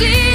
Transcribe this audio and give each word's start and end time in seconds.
see 0.00 0.29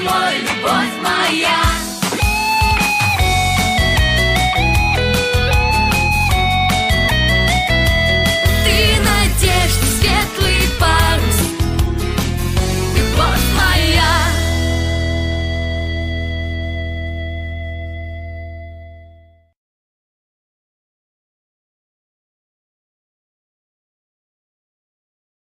мой, 0.00 0.38
любовь 0.38 0.96
моя. 1.02 1.69